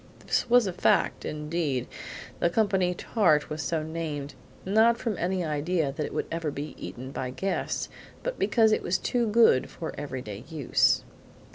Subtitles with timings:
[0.25, 1.85] This was a fact; indeed,
[2.39, 4.33] the company tart was so named,
[4.65, 7.87] not from any idea that it would ever be eaten by guests,
[8.23, 11.03] but because it was too good for every day use.